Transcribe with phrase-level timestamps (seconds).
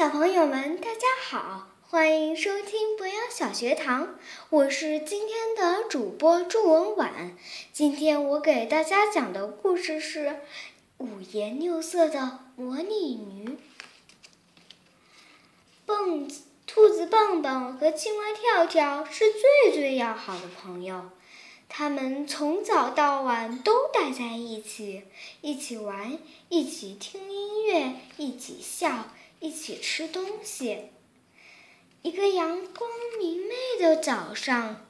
[0.00, 4.14] 小朋友们，大家好，欢迎收听博雅小学堂，
[4.48, 7.36] 我是今天的主播祝文婉。
[7.70, 10.40] 今天我给大家讲的故事是
[10.96, 13.58] 五颜六色的魔力鱼。
[15.84, 21.10] 蹦子兔子蹦蹦和青蛙跳跳是最最要好的朋友，
[21.68, 25.02] 他们从早到晚都待在一起，
[25.42, 29.04] 一起玩，一起听音乐，一起笑。
[29.40, 30.90] 一起吃东西。
[32.02, 34.86] 一个阳光明媚的早上，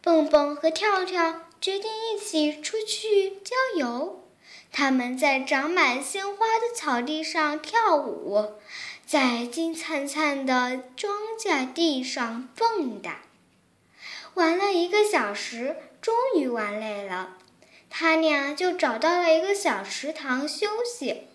[0.00, 4.28] 蹦蹦和跳跳决定一起出去郊游。
[4.70, 8.54] 他们在长满鲜花的草地上跳舞，
[9.06, 13.14] 在金灿灿的庄稼地上蹦跶。
[14.34, 17.36] 玩了一个小时，终于玩累了，
[17.90, 21.28] 他俩就找到了一个小池塘休息。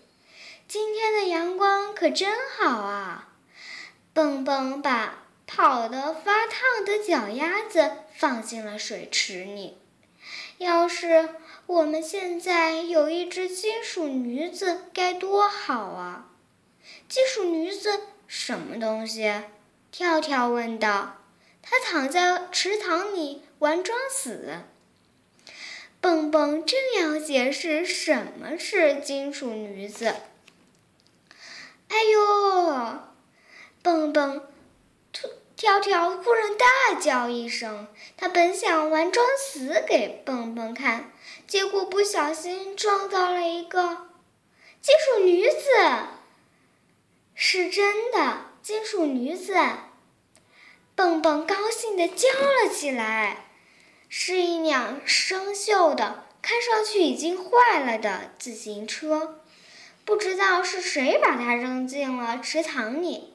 [0.68, 3.30] 今天的阳光可真好啊！
[4.12, 9.78] 蹦蹦把跑得发烫的脚丫子放进了水池里。
[10.58, 11.30] 要是
[11.64, 16.26] 我们现在有一只金属女子该多好啊！
[17.08, 19.44] 金属女子什么东西？
[19.90, 21.16] 跳跳问道。
[21.62, 24.58] 她躺在池塘里玩装死。
[26.02, 30.14] 蹦蹦正要解释什么是金属女子。
[31.88, 32.98] 哎呦！
[33.82, 34.46] 蹦蹦、
[35.56, 41.12] 跳跳忽然大叫一声，他本想玩装死给蹦蹦看，
[41.46, 44.08] 结果不小心撞到了一个
[44.80, 45.56] 金属女子。
[47.34, 49.54] 是真的，金属女子！
[50.94, 53.46] 蹦蹦高兴地叫了起来。
[54.08, 59.42] 是一辆生锈的、看上去已经坏了的自行车。
[60.08, 63.34] 不知道是谁把它扔进了池塘里，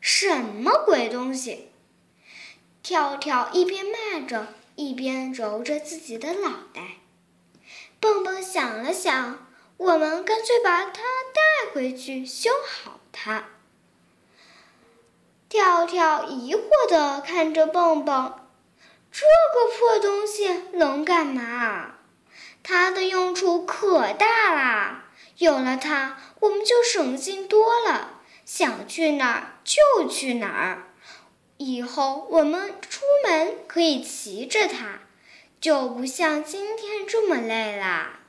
[0.00, 1.72] 什么鬼东西？
[2.84, 6.98] 跳跳一边骂着，一边揉着自己的脑袋。
[7.98, 9.44] 蹦蹦想了想，
[9.76, 13.46] 我们干脆把它带回去修好它。
[15.48, 18.38] 跳跳疑惑地看着蹦蹦，
[19.10, 21.96] 这个破东西能干嘛？
[22.62, 25.00] 它的用处可大啦！
[25.38, 30.88] 有了它，我们就省心多了，想去哪儿就去哪儿。
[31.56, 35.00] 以后我们出门可以骑着它，
[35.60, 38.20] 就不像今天这么累啦。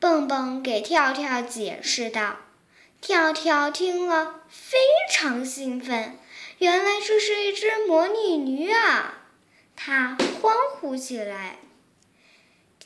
[0.00, 2.36] 蹦蹦给跳跳解释道。
[3.00, 4.76] 跳跳听了非
[5.12, 6.18] 常兴奋，
[6.58, 9.22] 原来这是一只魔力驴啊！
[9.76, 11.58] 他欢呼起来。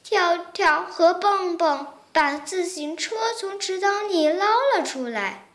[0.04, 1.86] 跳跳和蹦蹦。
[2.12, 5.46] 把自行车从池塘里捞了出来，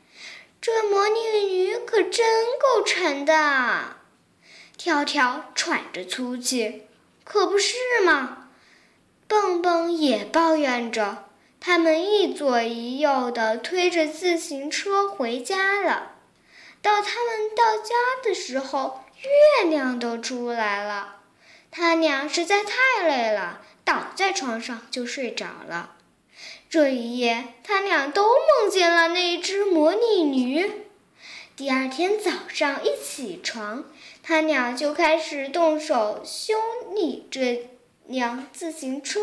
[0.60, 3.98] 这魔力驴可真够沉的。
[4.76, 6.88] 跳跳喘着粗气，
[7.24, 8.50] 可不是吗？
[9.28, 11.26] 蹦蹦也抱怨着。
[11.60, 16.14] 他们一左一右地推着自行车回家了。
[16.82, 17.94] 到他们到家
[18.24, 19.04] 的时候，
[19.62, 21.18] 月亮都出来了。
[21.70, 25.97] 他俩实在太累了，倒在床上就睡着了。
[26.70, 30.70] 这一夜，他俩都梦见了那只魔力驴。
[31.56, 33.86] 第二天早上一起床，
[34.22, 36.56] 他俩就开始动手修
[36.94, 37.70] 理这
[38.06, 39.22] 辆自行车。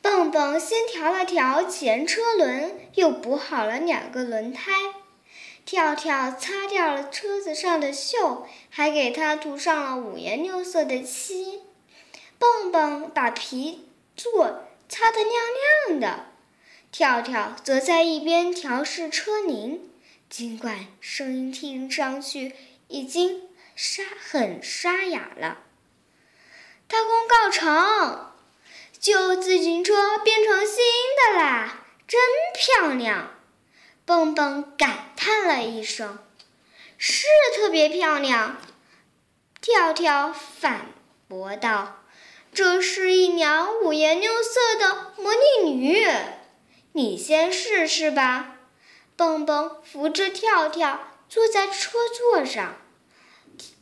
[0.00, 4.72] 蹦蹦先调了调前车轮，又补好了两个轮胎。
[5.66, 11.60] 跳跳擦掉了车子上的锈，还给它涂上了五颜六色的漆。
[12.38, 13.86] 蹦蹦把皮
[14.16, 14.62] 座。
[14.92, 15.32] 擦得亮
[15.88, 16.26] 亮的，
[16.90, 19.90] 跳跳则在一边调试车铃，
[20.28, 22.54] 尽管声音听上去
[22.88, 25.62] 已经沙很沙哑了。
[26.86, 28.34] 大功告成，
[29.00, 30.76] 旧自行车变成新
[31.16, 32.20] 的啦，真
[32.54, 33.30] 漂亮！
[34.04, 36.18] 蹦蹦感叹了一声
[36.98, 38.60] ：“是特别漂亮。”
[39.62, 40.88] 跳跳反
[41.28, 42.01] 驳道。
[42.54, 46.06] 这是一辆五颜六色的魔力驴，
[46.92, 48.58] 你先试试吧。
[49.16, 51.00] 蹦蹦扶着跳跳
[51.30, 52.76] 坐在车座上，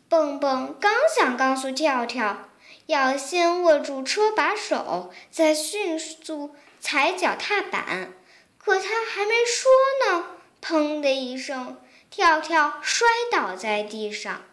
[0.08, 2.48] 蹦蹦刚想告诉跳跳
[2.86, 8.14] 要先握住车把手，再迅速踩脚踏板，
[8.56, 9.68] 可他还没说
[10.06, 10.26] 呢，
[10.62, 14.44] 砰的一声，跳跳摔倒在地上。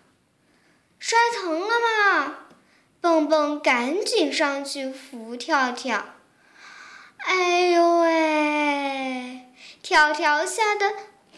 [0.97, 2.46] 摔疼了吗？
[2.99, 6.15] 蹦蹦赶紧上去扶跳跳，
[7.17, 9.41] 哎呦喂！
[9.81, 10.93] 跳跳吓得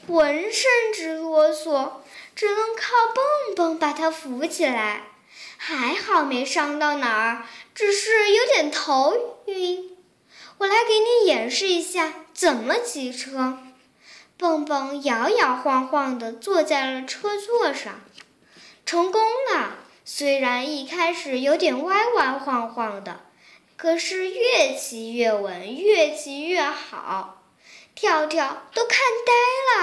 [0.08, 1.92] 浑身直哆嗦，
[2.36, 5.04] 只能靠蹦蹦把他扶起来。
[5.58, 7.46] 还好没伤到哪儿，
[7.76, 9.98] 只是有点头晕。
[10.58, 13.60] 我来给你演示一下怎么骑车。
[14.38, 18.02] 蹦蹦摇摇晃晃地坐在了车座上，
[18.86, 19.22] 成功
[19.52, 19.76] 了。
[20.12, 23.20] 虽然一开始有点歪歪晃晃的，
[23.78, 27.44] 可是越骑越稳，越骑越好。
[27.94, 29.32] 跳跳都看呆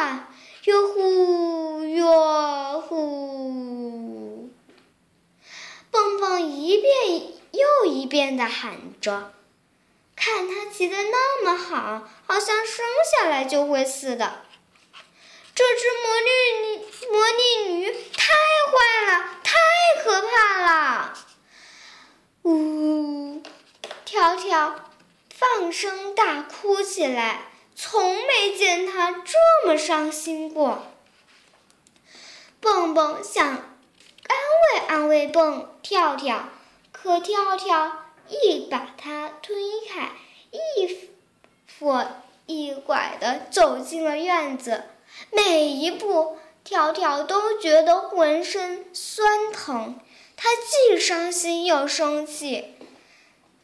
[0.05, 0.29] 了，
[0.65, 4.51] 哟呼哟呼！
[5.93, 9.33] 蹦蹦一遍又一遍地喊着，
[10.17, 12.85] 看他骑得那么好，好像生
[13.15, 14.43] 下来就会似的。
[15.55, 16.29] 这只魔力
[16.67, 18.35] 女魔力女太
[18.73, 18.75] 坏
[19.07, 19.36] 了，
[19.87, 21.15] 太可怕了！
[22.43, 23.41] 呜，
[24.05, 24.75] 跳跳
[25.33, 27.43] 放声大哭起来，
[27.77, 30.89] 从没见他这么伤心过。
[32.61, 33.55] 蹦蹦想安
[34.75, 36.49] 慰安慰蹦跳跳，
[36.91, 39.55] 可跳跳一把他推
[39.89, 40.11] 开，
[40.51, 40.99] 一
[41.79, 42.09] 跛
[42.47, 44.83] 一拐的走进了院子。
[45.31, 50.01] 每一步，跳跳都觉得浑身酸疼。
[50.35, 52.75] 他既伤心又生气，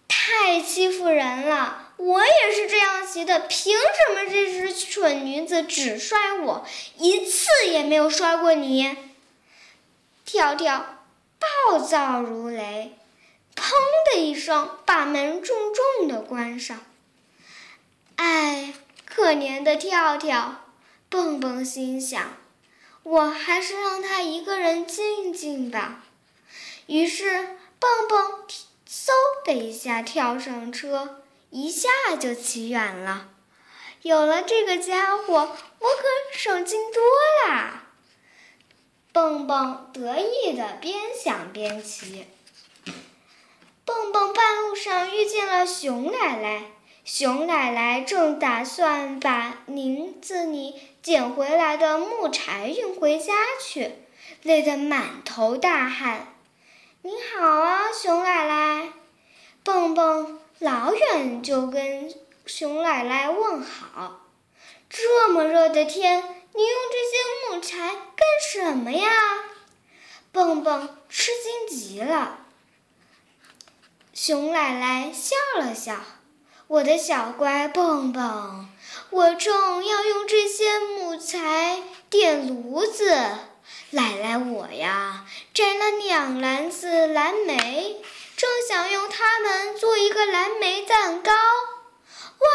[0.06, 1.93] 太欺负人了！
[1.96, 6.64] 我也是这样骑的，凭什么这只蠢女子只摔我，
[6.96, 8.96] 一次也没有摔过你？
[10.25, 11.04] 跳跳
[11.40, 12.96] 暴躁如雷，
[13.56, 13.72] 砰
[14.12, 15.56] 的一声把门重
[15.99, 16.81] 重的关上。
[18.14, 18.72] 哎，
[19.04, 20.60] 可怜的跳跳！
[21.10, 22.38] 蹦蹦心想
[23.02, 26.04] ：“我还是让他一个人静静吧。”
[26.87, 28.44] 于是，蹦蹦
[28.88, 29.10] 嗖
[29.44, 31.88] 的一下跳上车，一下
[32.19, 33.28] 就骑远了。
[34.02, 36.02] 有了这个家伙，我可
[36.37, 37.02] 省劲多
[37.46, 37.84] 啦！
[39.12, 42.26] 蹦蹦得意的边想边骑。
[43.84, 46.64] 蹦蹦半路上遇见了熊奶奶。
[47.04, 53.96] 熊奶奶正打算把林子里捡回来的木柴运回家去，
[54.43, 56.32] 累得满头大汗。
[57.02, 58.93] “你好啊，熊奶奶！”
[59.64, 62.14] 蹦蹦老远就跟
[62.46, 64.20] 熊奶奶问好。
[64.88, 66.22] “这么热的天，
[66.54, 69.10] 你用这些木柴干什么呀？”
[70.31, 72.46] 蹦蹦吃惊极了。
[74.14, 75.96] 熊奶奶笑了笑。
[76.69, 78.69] 我的小乖蹦蹦，
[79.11, 83.14] 我正要用这些木材点炉子。
[83.91, 88.03] 奶奶，我呀摘了两篮子蓝莓，
[88.37, 91.31] 正想用它们做一个蓝莓蛋糕。
[91.32, 92.49] 哇，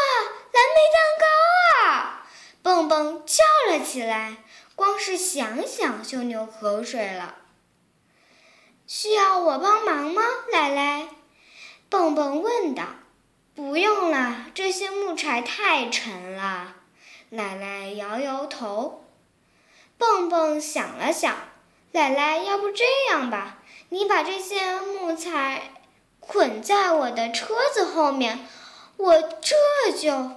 [0.52, 2.26] 蓝莓蛋糕啊！
[2.62, 4.38] 蹦蹦叫了起来，
[4.74, 7.36] 光是想想就流口水了。
[8.86, 10.22] 需要我帮忙吗，
[10.52, 11.08] 奶奶？
[11.88, 12.82] 蹦蹦问道。
[13.58, 16.76] 不用了，这些木柴太沉了。
[17.30, 19.04] 奶奶摇摇头。
[19.96, 21.36] 蹦蹦想了想，
[21.90, 23.58] 奶奶，要不这样吧，
[23.88, 25.72] 你把这些木材
[26.20, 28.46] 捆在我的车子后面，
[28.96, 30.30] 我这就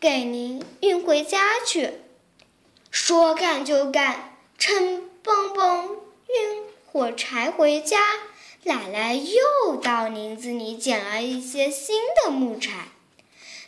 [0.00, 2.00] 给您运回家去。
[2.90, 8.00] 说干就干，趁蹦蹦运火柴回家。
[8.64, 12.88] 奶奶又到林子里捡了一些新的木柴。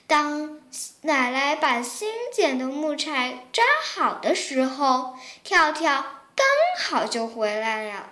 [0.06, 0.60] 当
[1.02, 6.46] 奶奶把新捡的木柴扎好的时候，跳跳刚
[6.78, 8.10] 好就回来了，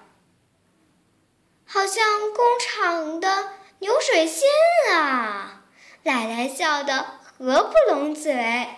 [1.64, 4.48] 好像工厂的流水线
[4.92, 5.62] 啊！
[6.02, 8.68] 奶奶笑得合不拢嘴。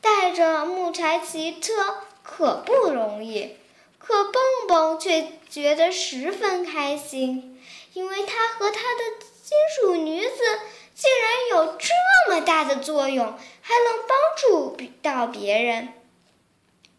[0.00, 3.58] 带着木柴骑车可不容易。
[4.00, 10.32] 可蹦蹦却觉得十分开心，因为他和他的金属女子
[10.94, 11.92] 竟然有这
[12.28, 13.26] 么大的作用，
[13.62, 15.92] 还能帮助到别人。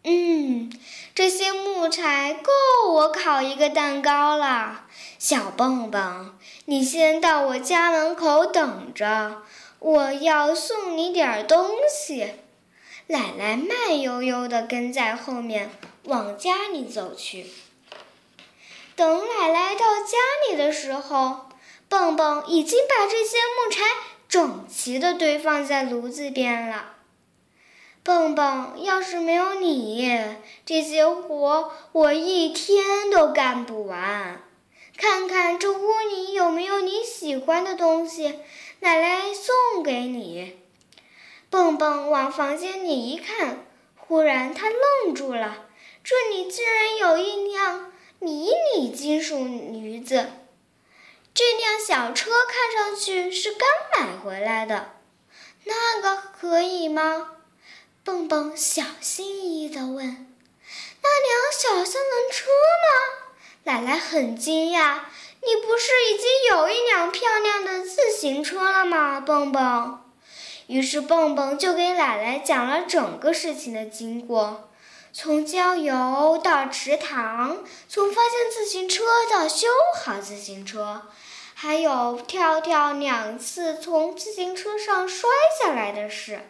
[0.04, 0.72] 嗯，
[1.14, 4.86] 这些木材够我烤一个蛋糕了。
[5.18, 9.42] 小蹦蹦，你先到我家门口等着，
[9.78, 12.32] 我要送你点东西。
[13.08, 15.70] 奶奶慢悠悠地跟在后面。
[16.04, 17.46] 往家里走去。
[18.94, 20.18] 等奶奶到家
[20.48, 21.48] 里的时候，
[21.88, 23.82] 蹦蹦已经把这些木柴
[24.28, 26.94] 整齐地堆放在炉子边了。
[28.02, 34.42] 蹦蹦，要是没有你，这些活我一天都干不完。
[34.96, 38.40] 看看这屋里有没有你喜欢的东西，
[38.80, 40.58] 奶奶送给你。
[41.48, 43.64] 蹦蹦往房间里一看。
[43.96, 45.66] 忽然，他愣住了。
[46.04, 50.30] 这里竟然有一辆迷你金属驴子。
[51.32, 54.96] 这辆小车看上去是刚买回来的。
[55.64, 57.30] 那个可以吗？
[58.02, 60.26] 蹦蹦小心翼翼地问。
[61.02, 63.32] 那辆小三轮车吗？
[63.62, 65.00] 奶奶很惊讶。
[65.44, 70.00] 你不是已经有一辆漂亮的自行车了吗，蹦蹦？
[70.66, 74.70] 于是蹦蹦就给奶奶讲了整个事情的经过，
[75.14, 81.02] 从郊游到池塘，从发现自行车到修好自行车，
[81.52, 85.28] 还有跳跳两次从自行车上摔
[85.60, 86.40] 下来的事。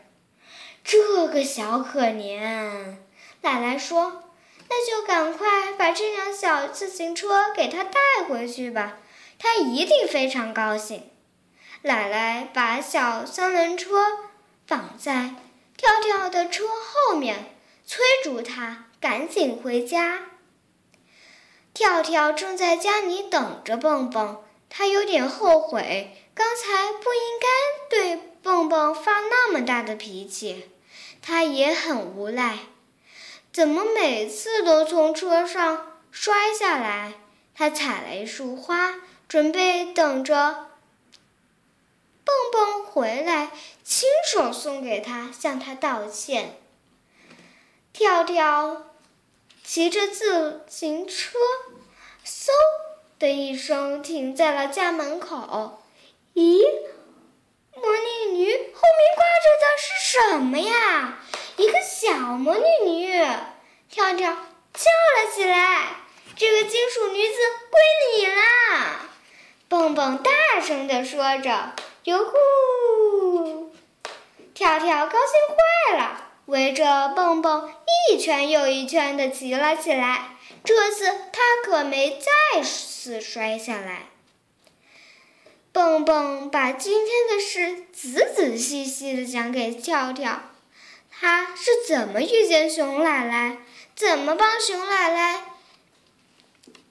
[0.84, 2.96] 这个小可怜，
[3.40, 4.22] 奶奶说
[4.70, 8.98] ：“那就赶快把这辆小自行车给他带回去吧，
[9.40, 11.10] 他一定非常高兴。”
[11.82, 14.06] 奶奶把小三轮车
[14.68, 15.34] 绑在
[15.76, 20.26] 跳跳的车后面，催促他赶紧回家。
[21.74, 27.48] 跳跳正在家里等着蹦蹦，他有点后悔，刚才不应该
[27.88, 30.70] 对蹦蹦发那么大的脾气。
[31.22, 32.58] 他也很无奈，
[33.52, 37.14] 怎么每次都从车上摔下来？
[37.54, 40.68] 他采了一束花，准备等着。
[42.24, 43.50] 蹦蹦回来，
[43.84, 46.61] 亲手送给他，向他道歉。
[48.02, 48.82] 跳跳
[49.62, 51.38] 骑着自行车，
[52.26, 52.48] 嗖
[53.20, 55.80] 的一声停在了家门口。
[56.34, 56.64] 咦，
[57.76, 61.20] 魔力女后面挂着的是什么呀？
[61.56, 63.12] 一个小魔力女。
[63.88, 64.32] 跳跳
[64.74, 65.90] 叫了起来
[66.34, 67.34] ：“这个金属女子
[67.70, 67.80] 归
[68.18, 69.06] 你啦！”
[69.70, 71.72] 蹦蹦大声地说着。
[72.02, 73.72] 哟呼！
[74.54, 77.72] 跳跳高兴坏了，围着蹦蹦
[78.10, 80.36] 一圈又一圈的骑了起来。
[80.64, 84.06] 这次他可没再次摔下来。
[85.72, 90.42] 蹦蹦把今天的事仔仔细细的讲给跳跳，
[91.10, 93.58] 他是怎么遇见熊奶奶，
[93.96, 95.44] 怎么帮熊奶奶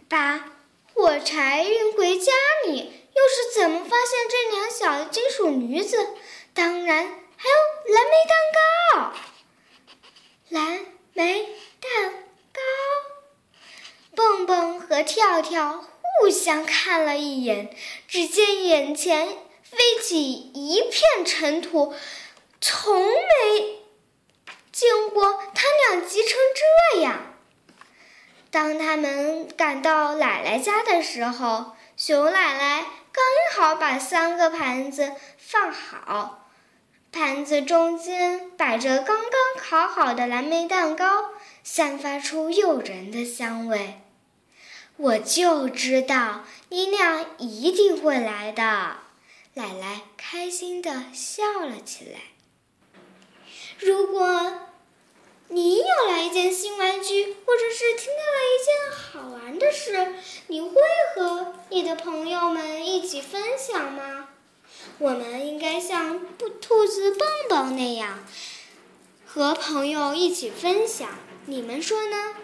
[0.09, 0.51] 把
[0.93, 2.31] 火柴运回家
[2.65, 2.93] 里。
[3.13, 6.07] 又是怎么发现这两小金属女子？
[6.53, 9.13] 当然还有蓝莓蛋糕。
[10.51, 10.79] 蓝
[11.13, 11.43] 莓
[11.79, 12.11] 蛋
[12.53, 12.61] 糕。
[14.13, 17.75] 蹦蹦和跳跳互相看了一眼，
[18.07, 19.29] 只见眼前
[19.63, 21.95] 飞起一片尘土，
[22.59, 23.79] 从没
[24.71, 26.37] 见过他俩急成
[26.93, 27.33] 这样。
[28.51, 32.85] 当他们赶到奶奶家的时候，熊奶奶。
[33.13, 36.40] 刚好把三个盘子放好，
[37.11, 41.31] 盘子中间摆着刚刚烤好的蓝莓蛋糕，
[41.63, 43.99] 散发出诱人的香味。
[44.97, 48.97] 我就知道你俩一定会来的，
[49.55, 52.19] 奶奶开心地笑了起来。
[53.77, 54.67] 如果。
[55.53, 60.15] 你有了一件新玩具，或者是听到了一件好玩的事，
[60.47, 60.81] 你会
[61.13, 64.29] 和你的朋友们一起分享吗？
[64.99, 68.19] 我们应该像不兔子蹦蹦那样，
[69.25, 71.09] 和朋友一起分享。
[71.45, 72.35] 你们说呢？